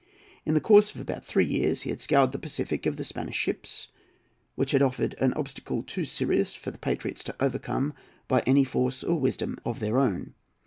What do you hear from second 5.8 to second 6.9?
too serious for the